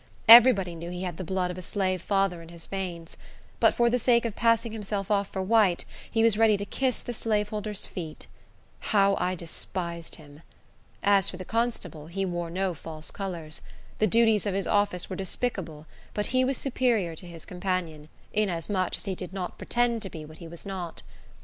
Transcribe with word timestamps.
Every 0.27 0.51
body 0.51 0.73
knew 0.73 0.89
he 0.89 1.03
had 1.03 1.17
the 1.17 1.23
blood 1.23 1.51
of 1.51 1.59
a 1.59 1.61
slave 1.61 2.01
father 2.01 2.41
in 2.41 2.49
his 2.49 2.65
veins; 2.65 3.17
but 3.59 3.75
for 3.75 3.87
the 3.87 3.99
sake 3.99 4.25
of 4.25 4.35
passing 4.35 4.71
himself 4.71 5.11
off 5.11 5.27
for 5.27 5.43
white, 5.43 5.85
he 6.09 6.23
was 6.23 6.39
ready 6.39 6.57
to 6.57 6.65
kiss 6.65 7.01
the 7.01 7.13
slaveholders' 7.13 7.85
feet. 7.85 8.25
How 8.79 9.15
I 9.19 9.35
despised 9.35 10.15
him! 10.15 10.41
As 11.03 11.29
for 11.29 11.37
the 11.37 11.45
constable, 11.45 12.07
he 12.07 12.25
wore 12.25 12.49
no 12.49 12.73
false 12.73 13.11
colors. 13.11 13.61
The 13.99 14.07
duties 14.07 14.47
of 14.47 14.55
his 14.55 14.65
office 14.65 15.07
were 15.07 15.15
despicable, 15.15 15.85
but 16.15 16.25
he 16.33 16.43
was 16.43 16.57
superior 16.57 17.15
to 17.17 17.27
his 17.27 17.45
companion, 17.45 18.09
inasmuch 18.33 18.97
as 18.97 19.05
he 19.05 19.13
did 19.13 19.31
not 19.33 19.59
pretend 19.59 20.01
to 20.01 20.09
be 20.09 20.25
what 20.25 20.39
he 20.39 20.47
was 20.47 20.65
not. 20.65 21.03